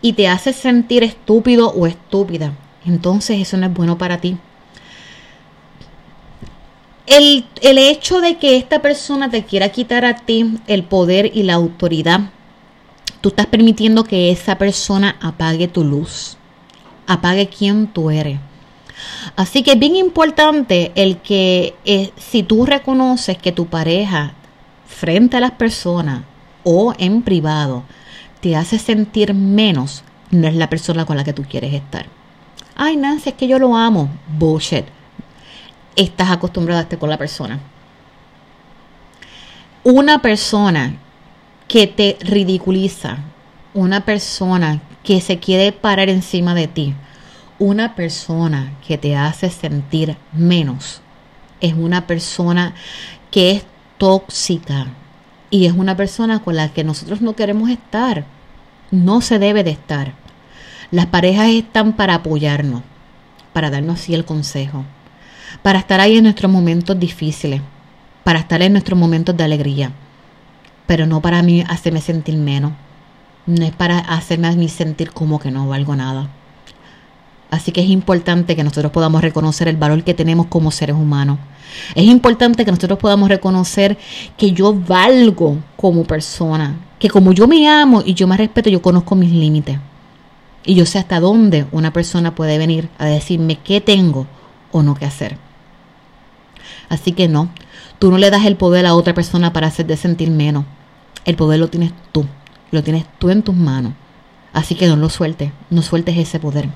[0.00, 2.54] y te hace sentir estúpido o estúpida,
[2.86, 4.38] entonces eso no es bueno para ti.
[7.04, 11.42] El, el, hecho de que esta persona te quiera quitar a ti el poder y
[11.42, 12.30] la autoridad,
[13.20, 16.36] tú estás permitiendo que esa persona apague tu luz,
[17.06, 18.38] apague quien tú eres.
[19.36, 24.34] Así que es bien importante el que eh, si tú reconoces que tu pareja
[24.86, 26.22] frente a las personas
[26.64, 27.84] o en privado
[28.40, 32.06] te hace sentir menos, no es la persona con la que tú quieres estar.
[32.76, 34.08] Ay, Nancy, es que yo lo amo.
[34.38, 34.86] Bullshit.
[35.96, 37.58] Estás acostumbrado a estar con la persona.
[39.82, 40.94] Una persona
[41.70, 43.18] que te ridiculiza,
[43.74, 46.94] una persona que se quiere parar encima de ti,
[47.60, 51.00] una persona que te hace sentir menos,
[51.60, 52.74] es una persona
[53.30, 53.64] que es
[53.98, 54.88] tóxica.
[55.48, 58.24] Y es una persona con la que nosotros no queremos estar.
[58.90, 60.14] No se debe de estar.
[60.90, 62.82] Las parejas están para apoyarnos,
[63.52, 64.84] para darnos así el consejo,
[65.62, 67.60] para estar ahí en nuestros momentos difíciles,
[68.24, 69.92] para estar en nuestros momentos de alegría,
[70.90, 72.72] pero no para mí hacerme sentir menos,
[73.46, 76.28] no es para hacerme a mí sentir como que no valgo nada.
[77.48, 81.38] Así que es importante que nosotros podamos reconocer el valor que tenemos como seres humanos.
[81.94, 83.98] Es importante que nosotros podamos reconocer
[84.36, 88.82] que yo valgo como persona, que como yo me amo y yo me respeto, yo
[88.82, 89.78] conozco mis límites.
[90.64, 94.26] Y yo sé hasta dónde una persona puede venir a decirme qué tengo
[94.72, 95.38] o no que hacer.
[96.88, 97.48] Así que no,
[98.00, 100.64] tú no le das el poder a otra persona para hacerte sentir menos.
[101.24, 102.26] El poder lo tienes tú,
[102.70, 103.92] lo tienes tú en tus manos.
[104.52, 106.68] Así que no lo sueltes, no sueltes ese poder.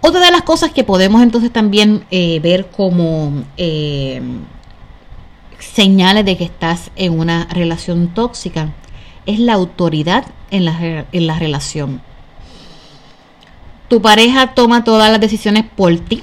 [0.00, 4.20] Otra de las cosas que podemos entonces también eh, ver como eh,
[5.58, 8.72] señales de que estás en una relación tóxica
[9.26, 12.02] es la autoridad en la, en la relación.
[13.88, 16.22] Tu pareja toma todas las decisiones por ti.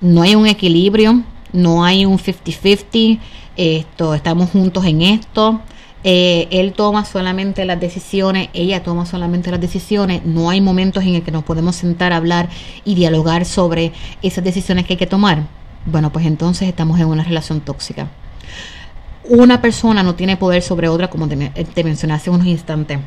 [0.00, 3.18] No hay un equilibrio, no hay un 50-50.
[3.58, 5.60] Esto, estamos juntos en esto.
[6.04, 10.24] Eh, él toma solamente las decisiones, ella toma solamente las decisiones.
[10.24, 12.48] No hay momentos en el que nos podemos sentar a hablar
[12.86, 13.92] y dialogar sobre
[14.22, 15.42] esas decisiones que hay que tomar.
[15.84, 18.08] Bueno, pues entonces estamos en una relación tóxica
[19.28, 21.36] una persona no tiene poder sobre otra, como te,
[21.84, 22.98] mencioné hace unos instantes.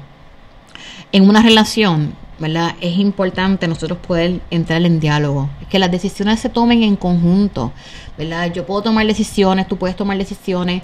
[1.12, 2.76] En una relación, ¿verdad?
[2.82, 7.72] Es importante nosotros poder entrar en diálogo, que las decisiones se tomen en conjunto,
[8.18, 8.52] ¿verdad?
[8.52, 10.82] Yo puedo tomar decisiones, tú puedes tomar decisiones.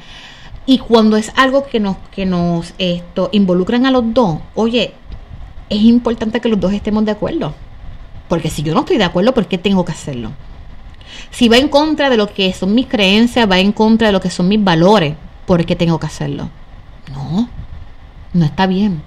[0.67, 4.93] Y cuando es algo que nos, que nos esto, involucran a los dos, oye,
[5.69, 7.55] es importante que los dos estemos de acuerdo.
[8.29, 10.33] Porque si yo no estoy de acuerdo, ¿por qué tengo que hacerlo?
[11.31, 14.21] Si va en contra de lo que son mis creencias, va en contra de lo
[14.21, 15.15] que son mis valores,
[15.47, 16.49] ¿por qué tengo que hacerlo?
[17.11, 17.49] No,
[18.33, 19.01] no está bien.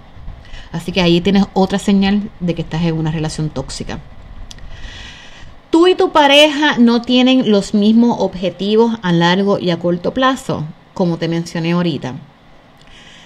[0.73, 3.99] Así que ahí tienes otra señal de que estás en una relación tóxica.
[5.71, 10.65] Tú y tu pareja no tienen los mismos objetivos a largo y a corto plazo,
[10.95, 12.15] como te mencioné ahorita.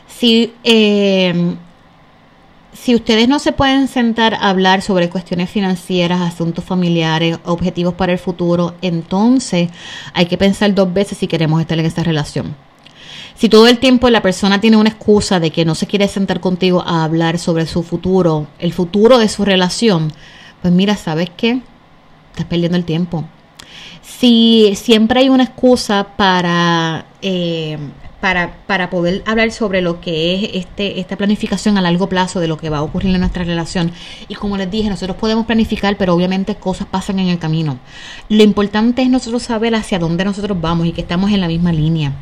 [0.06, 1.54] Si, eh,
[2.72, 8.12] si ustedes no se pueden sentar a hablar sobre cuestiones financieras, asuntos familiares, objetivos para
[8.12, 9.70] el futuro, entonces
[10.12, 12.54] hay que pensar dos veces si queremos estar en esta relación.
[13.36, 16.40] Si todo el tiempo la persona tiene una excusa de que no se quiere sentar
[16.40, 20.12] contigo a hablar sobre su futuro, el futuro de su relación,
[20.62, 21.60] pues mira, ¿sabes qué?
[22.30, 23.24] Estás perdiendo el tiempo.
[24.02, 27.76] Si siempre hay una excusa para, eh,
[28.20, 32.46] para, para poder hablar sobre lo que es este, esta planificación a largo plazo de
[32.46, 33.90] lo que va a ocurrir en nuestra relación.
[34.28, 37.78] Y como les dije, nosotros podemos planificar, pero obviamente cosas pasan en el camino.
[38.28, 41.72] Lo importante es nosotros saber hacia dónde nosotros vamos y que estamos en la misma
[41.72, 42.12] línea.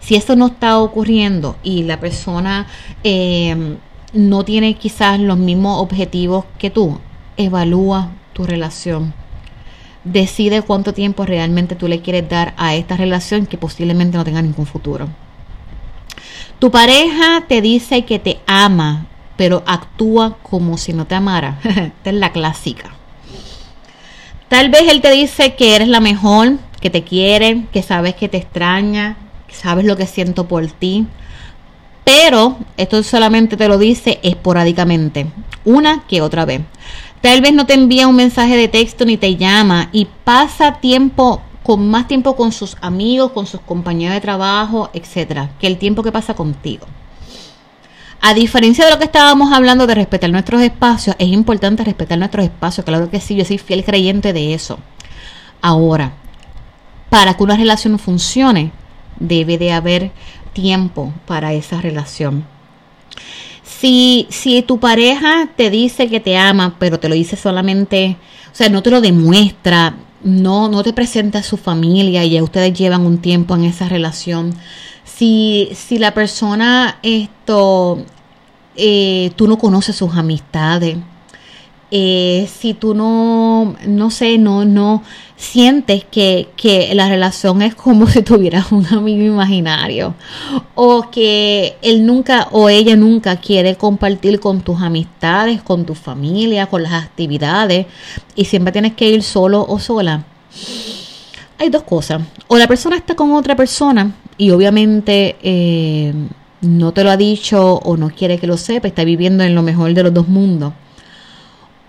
[0.00, 2.66] Si eso no está ocurriendo y la persona
[3.04, 3.76] eh,
[4.12, 6.98] no tiene quizás los mismos objetivos que tú,
[7.36, 9.14] evalúa tu relación.
[10.04, 14.42] Decide cuánto tiempo realmente tú le quieres dar a esta relación que posiblemente no tenga
[14.42, 15.08] ningún futuro.
[16.58, 21.58] Tu pareja te dice que te ama, pero actúa como si no te amara.
[21.64, 22.90] Esta es la clásica.
[24.48, 28.28] Tal vez él te dice que eres la mejor, que te quiere, que sabes que
[28.28, 29.16] te extraña,
[29.52, 31.06] sabes lo que siento por ti.
[32.04, 35.26] Pero esto solamente te lo dice esporádicamente,
[35.64, 36.62] una que otra vez.
[37.20, 41.40] Tal vez no te envía un mensaje de texto ni te llama y pasa tiempo
[41.62, 46.02] con más tiempo con sus amigos, con sus compañeros de trabajo, etcétera, que el tiempo
[46.02, 46.86] que pasa contigo.
[48.20, 52.44] A diferencia de lo que estábamos hablando de respetar nuestros espacios, es importante respetar nuestros
[52.44, 54.78] espacios, claro que sí, yo soy fiel creyente de eso.
[55.60, 56.12] Ahora,
[57.10, 58.72] para que una relación funcione,
[59.18, 60.10] debe de haber
[60.52, 62.44] tiempo para esa relación.
[63.62, 68.16] Si, si tu pareja te dice que te ama, pero te lo dice solamente,
[68.52, 72.42] o sea, no te lo demuestra, no, no te presenta a su familia y ya
[72.42, 74.54] ustedes llevan un tiempo en esa relación.
[75.04, 78.04] Si, si la persona esto,
[78.76, 80.96] eh, tú no conoces sus amistades,
[81.94, 85.02] eh, si tú no, no sé, no, no
[85.36, 90.14] sientes que, que, la relación es como si tuvieras un amigo imaginario
[90.74, 96.64] o que él nunca o ella nunca quiere compartir con tus amistades, con tu familia,
[96.64, 97.84] con las actividades
[98.34, 100.24] y siempre tienes que ir solo o sola.
[101.58, 102.22] Hay dos cosas.
[102.48, 106.14] O la persona está con otra persona y obviamente eh,
[106.62, 109.62] no te lo ha dicho o no quiere que lo sepa, está viviendo en lo
[109.62, 110.72] mejor de los dos mundos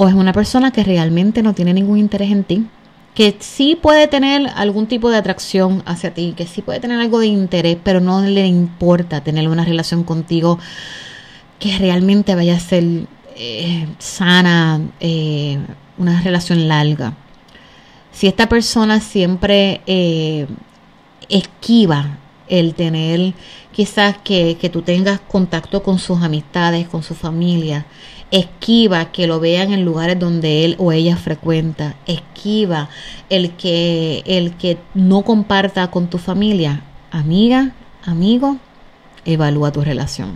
[0.04, 2.68] o es una persona que realmente no tiene ningún interés en ti,
[3.16, 7.20] que sí puede tener algún tipo de atracción hacia ti, que sí puede tener algo
[7.20, 10.60] de interés, pero no le importa tener una relación contigo
[11.58, 12.84] que realmente vaya a ser
[13.38, 15.60] eh, sana, eh,
[15.98, 17.14] una relación larga.
[18.12, 20.48] Si esta persona siempre eh,
[21.30, 22.18] esquiva
[22.50, 23.34] el tener
[23.72, 27.86] quizás que, que tú tengas contacto con sus amistades, con su familia,
[28.34, 32.90] esquiva que lo vean en lugares donde él o ella frecuenta, esquiva
[33.30, 38.58] el que el que no comparta con tu familia, amiga, amigo,
[39.24, 40.32] evalúa tu relación.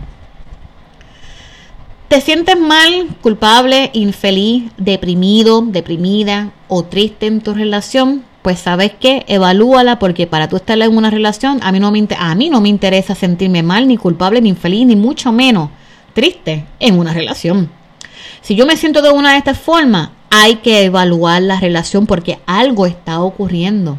[2.06, 8.24] ¿Te sientes mal, culpable, infeliz, deprimido, deprimida o triste en tu relación?
[8.42, 12.34] Pues sabes qué, evalúala porque para tú estar en una relación, a no me, a
[12.36, 15.70] mí no me interesa sentirme mal, ni culpable, ni infeliz, ni mucho menos
[16.14, 17.77] triste en una relación.
[18.48, 22.38] Si yo me siento de una de estas formas, hay que evaluar la relación porque
[22.46, 23.98] algo está ocurriendo.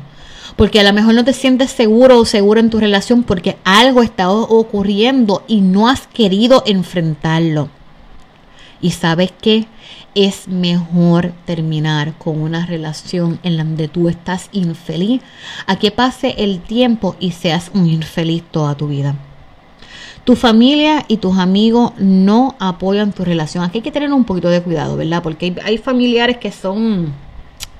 [0.55, 4.01] Porque a lo mejor no te sientes seguro o seguro en tu relación porque algo
[4.01, 7.69] está ocurriendo y no has querido enfrentarlo.
[8.81, 9.67] Y sabes que
[10.15, 15.21] es mejor terminar con una relación en la donde tú estás infeliz
[15.67, 19.13] a que pase el tiempo y seas un infeliz toda tu vida.
[20.29, 23.63] Tu familia y tus amigos no apoyan tu relación.
[23.63, 25.23] Aquí hay que tener un poquito de cuidado, ¿verdad?
[25.23, 27.11] Porque hay, familiares que son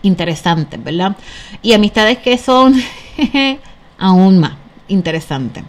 [0.02, 1.16] interesantes, ¿verdad?
[1.62, 2.74] Y amistades que son
[4.00, 4.54] aún más
[4.88, 5.64] interesantes.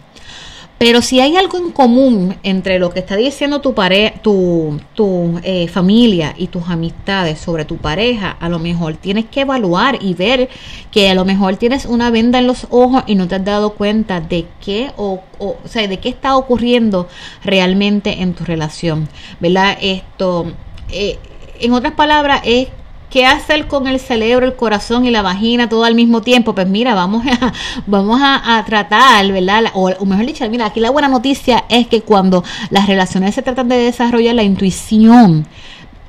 [0.81, 5.39] Pero si hay algo en común entre lo que está diciendo tu pareja, tu, tu
[5.43, 10.15] eh, familia y tus amistades sobre tu pareja, a lo mejor tienes que evaluar y
[10.15, 10.49] ver
[10.91, 13.73] que a lo mejor tienes una venda en los ojos y no te has dado
[13.75, 17.07] cuenta de qué o, o, sea, de qué está ocurriendo
[17.43, 19.07] realmente en tu relación,
[19.39, 19.77] ¿verdad?
[19.79, 20.51] Esto,
[20.89, 21.19] eh,
[21.59, 22.69] en otras palabras, es
[23.11, 26.55] ¿Qué hacer con el cerebro, el corazón y la vagina todo al mismo tiempo?
[26.55, 27.51] Pues mira, vamos a,
[27.85, 29.65] vamos a, tratar, ¿verdad?
[29.73, 33.41] O, o, mejor dicho, mira, aquí la buena noticia es que cuando las relaciones se
[33.41, 35.45] tratan de desarrollar la intuición,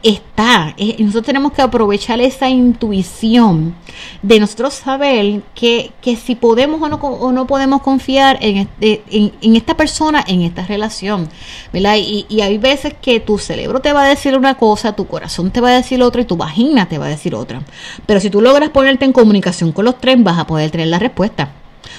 [0.03, 0.75] está.
[0.77, 3.75] Y nosotros tenemos que aprovechar esa intuición
[4.23, 9.33] de nosotros saber que, que si podemos o no, o no podemos confiar en, en,
[9.41, 11.29] en, esta persona, en esta relación.
[11.73, 11.97] ¿verdad?
[11.99, 15.51] Y, y, hay veces que tu cerebro te va a decir una cosa, tu corazón
[15.51, 17.63] te va a decir otra y tu vagina te va a decir otra.
[18.07, 20.99] Pero si tú logras ponerte en comunicación con los tres, vas a poder tener la
[20.99, 21.53] respuesta.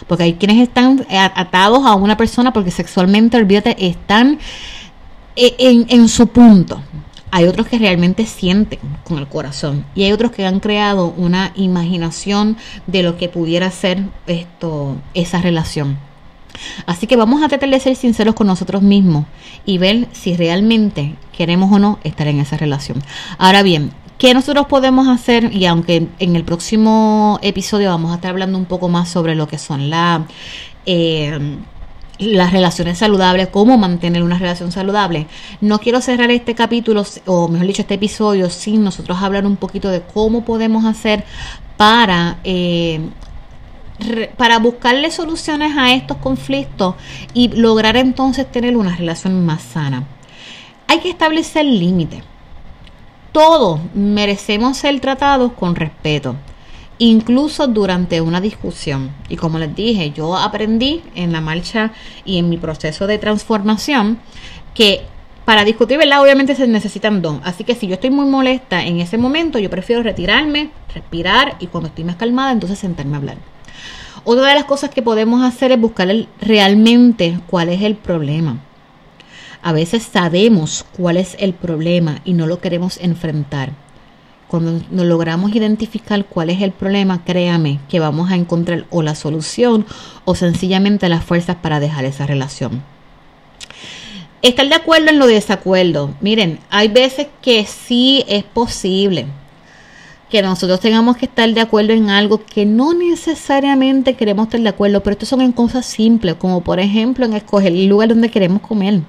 [0.07, 4.39] Porque hay quienes están atados a una persona porque sexualmente, olvídate, están
[5.35, 6.81] eh, en, en su punto
[7.33, 11.51] hay otros que realmente sienten con el corazón y hay otros que han creado una
[11.55, 15.97] imaginación de lo que pudiera ser esto, esa relación.
[16.85, 19.25] Así que vamos a tratar de ser sinceros con nosotros mismos
[19.65, 23.01] y ver si realmente queremos o no estar en esa relación.
[23.39, 25.51] Ahora bien, ¿qué nosotros podemos hacer?
[25.51, 29.47] Y aunque en el próximo episodio vamos a estar hablando un poco más sobre lo
[29.47, 30.27] que son la...
[30.85, 31.57] Eh,
[32.19, 35.27] las relaciones saludables, cómo mantener una relación saludable.
[35.61, 39.89] No quiero cerrar este capítulo, o mejor dicho, este episodio, sin nosotros hablar un poquito
[39.89, 41.23] de cómo podemos hacer
[41.77, 43.01] para, eh,
[44.37, 46.95] para buscarle soluciones a estos conflictos
[47.33, 50.03] y lograr entonces tener una relación más sana.
[50.87, 52.23] Hay que establecer límites.
[53.31, 56.35] Todos merecemos ser tratados con respeto
[57.03, 59.11] incluso durante una discusión.
[59.27, 61.91] Y como les dije, yo aprendí en la marcha
[62.23, 64.19] y en mi proceso de transformación
[64.73, 65.01] que
[65.43, 66.21] para discutir, ¿verdad?
[66.21, 67.41] Obviamente se necesitan dos.
[67.43, 71.67] Así que si yo estoy muy molesta en ese momento, yo prefiero retirarme, respirar y
[71.67, 73.37] cuando estoy más calmada, entonces sentarme a hablar.
[74.23, 78.59] Otra de las cosas que podemos hacer es buscar realmente cuál es el problema.
[79.61, 83.73] A veces sabemos cuál es el problema y no lo queremos enfrentar.
[84.53, 89.15] Cuando nos logramos identificar cuál es el problema, créame que vamos a encontrar o la
[89.15, 89.83] solución
[90.25, 92.83] o sencillamente las fuerzas para dejar esa relación.
[94.43, 96.13] Estar de acuerdo en lo de desacuerdo.
[96.21, 99.25] Miren, hay veces que sí es posible
[100.29, 104.69] que nosotros tengamos que estar de acuerdo en algo que no necesariamente queremos estar de
[104.69, 108.29] acuerdo, pero esto son en cosas simples, como por ejemplo en escoger el lugar donde
[108.29, 109.01] queremos comer.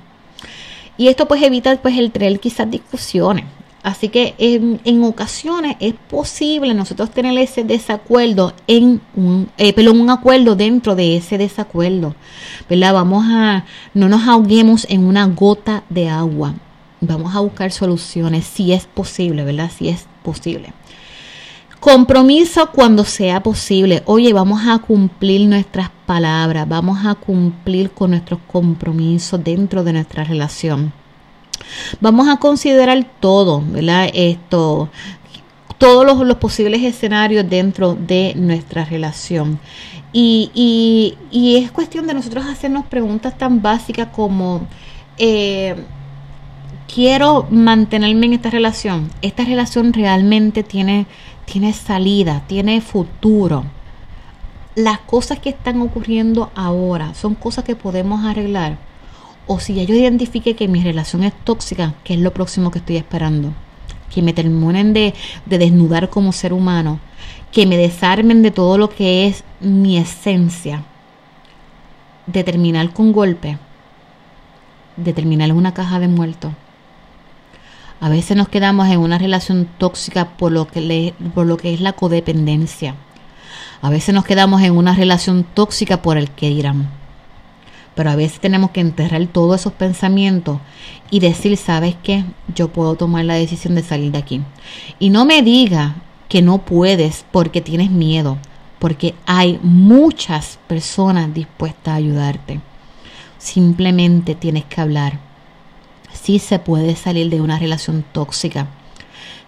[0.96, 3.44] Y esto pues evita pues el tener quizás discusiones.
[3.84, 9.02] Así que en, ocasiones es posible nosotros tener ese desacuerdo en
[9.58, 12.14] eh, pero un acuerdo dentro de ese desacuerdo,
[12.66, 12.94] ¿verdad?
[12.94, 16.54] Vamos a, no nos ahoguemos en una gota de agua.
[17.02, 19.70] Vamos a buscar soluciones si es posible, ¿verdad?
[19.70, 20.72] Si es posible.
[21.78, 24.02] Compromiso cuando sea posible.
[24.06, 30.24] Oye, vamos a cumplir nuestras palabras, vamos a cumplir con nuestros compromisos dentro de nuestra
[30.24, 31.03] relación.
[32.00, 34.08] Vamos a considerar todo, ¿verdad?
[34.12, 34.88] Esto,
[35.78, 39.58] todos los, posibles escenarios dentro de nuestra relación.
[40.12, 44.66] Y, es cuestión de nosotros hacernos preguntas tan básicas como,
[45.18, 45.74] eh,
[46.92, 49.10] quiero mantenerme en esta relación.
[49.22, 51.06] Esta relación realmente tiene,
[51.44, 53.64] tiene salida, tiene futuro.
[54.76, 58.78] Las cosas que están ocurriendo ahora son cosas que podemos arreglar
[59.46, 62.78] o si ya yo identifique que mi relación es tóxica, ¿qué es lo próximo que
[62.78, 63.52] estoy esperando?
[64.10, 65.14] Que me terminen de,
[65.46, 66.98] desnudar como ser humano,
[67.52, 70.84] que me desarmen de todo lo que es mi esencia,
[72.26, 73.58] de terminar con golpe,
[74.96, 76.52] de terminar en una caja de muertos.
[78.00, 81.80] A veces nos quedamos en una relación tóxica por lo que, por lo que es
[81.80, 82.94] la codependencia.
[83.82, 87.03] A veces nos quedamos en una relación tóxica por el que dirán
[87.94, 90.58] pero a veces tenemos que enterrar todos esos pensamientos
[91.10, 92.24] y decir, ¿sabes qué?
[92.54, 94.42] Yo puedo tomar la decisión de salir de aquí.
[94.98, 95.96] Y no me diga
[96.28, 98.38] que no puedes porque tienes miedo,
[98.80, 102.60] porque hay muchas personas dispuestas a ayudarte.
[103.38, 105.20] Simplemente tienes que hablar.
[106.12, 108.66] Sí se puede salir de una relación tóxica.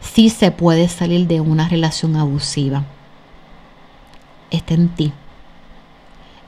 [0.01, 2.85] Sí se puede salir de una relación abusiva.
[4.51, 5.13] Está en ti.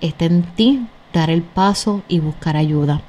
[0.01, 3.03] Está en ti dar el paso y buscar ayuda.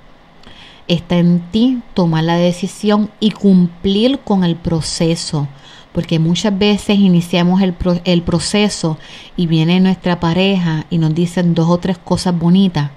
[0.88, 5.48] Está en ti tomar la decisión y cumplir con el proceso,
[5.94, 7.76] porque muchas veces iniciamos el,
[8.06, 8.98] el proceso
[9.36, 12.92] y viene nuestra pareja y nos dicen dos o tres cosas bonitas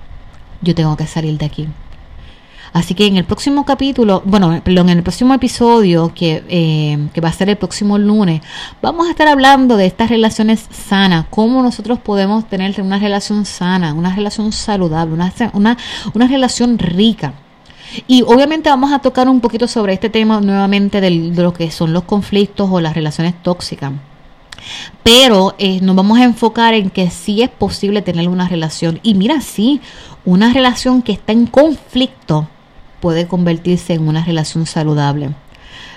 [0.62, 1.68] Yo tengo que salir de aquí.
[2.74, 7.20] Así que en el próximo capítulo, bueno, perdón, en el próximo episodio, que, eh, que
[7.20, 8.42] va a ser el próximo lunes,
[8.82, 13.94] vamos a estar hablando de estas relaciones sanas, cómo nosotros podemos tener una relación sana,
[13.94, 15.78] una relación saludable, una, una,
[16.14, 17.34] una relación rica.
[18.08, 21.94] Y obviamente vamos a tocar un poquito sobre este tema nuevamente de lo que son
[21.94, 23.92] los conflictos o las relaciones tóxicas.
[25.04, 29.00] Pero eh, nos vamos a enfocar en que sí es posible tener una relación.
[29.04, 29.82] Y mira, sí,
[30.24, 32.48] una relación que está en conflicto
[33.00, 35.32] puede convertirse en una relación saludable.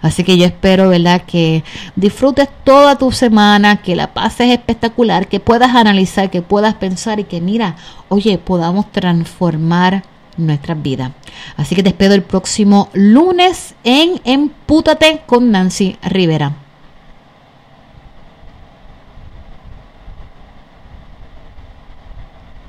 [0.00, 1.64] Así que yo espero, ¿verdad?, que
[1.96, 7.24] disfrutes toda tu semana, que la pases espectacular, que puedas analizar, que puedas pensar y
[7.24, 7.76] que, mira,
[8.08, 10.04] oye, podamos transformar
[10.38, 11.12] nuestras vidas.
[11.56, 16.67] Así que te espero el próximo lunes en Empútate con Nancy Rivera.